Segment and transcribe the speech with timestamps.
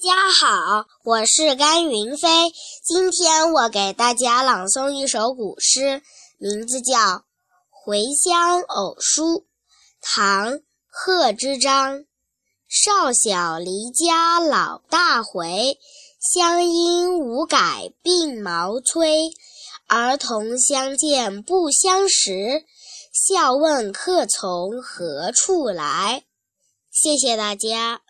[0.00, 2.28] 大家好，我是甘云飞，
[2.84, 6.02] 今天我给大家朗诵一首古诗，
[6.38, 7.24] 名字叫
[7.68, 9.44] 回乡偶书，
[10.00, 12.04] 唐贺知章，
[12.68, 15.76] 少小离家老大回，
[16.20, 19.32] 乡音无改鬓毛衰，
[19.88, 22.62] 儿童相见不相识，
[23.12, 26.22] 笑问客从何处来。
[26.92, 28.02] 谢谢大家。